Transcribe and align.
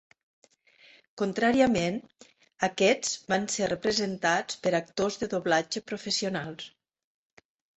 Contràriament, 1.21 1.99
aquests 2.69 3.13
van 3.33 3.45
ser 3.57 3.69
representats 3.75 4.61
per 4.65 4.75
actors 4.81 5.23
de 5.25 5.31
doblatge 5.35 5.85
professionals. 5.93 6.71